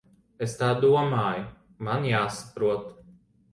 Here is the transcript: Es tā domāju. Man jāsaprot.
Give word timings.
Es 0.45 0.55
tā 0.61 0.69
domāju. 0.85 1.45
Man 1.89 2.09
jāsaprot. 2.13 2.91